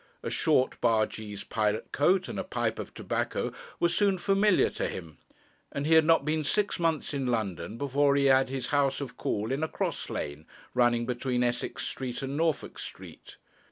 [0.23, 5.19] A short bargee's pilot coat, and a pipe of tobacco, were soon familiar to him;
[5.71, 9.15] and he had not been six months in London before he had his house of
[9.15, 13.37] call in a cross lane running between Essex Street and Norfolk Street.